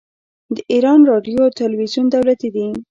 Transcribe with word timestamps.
د 0.55 0.57
ایران 0.71 0.99
راډیو 1.11 1.37
او 1.45 1.51
تلویزیون 1.61 2.05
دولتي 2.15 2.49
دي. 2.55 2.67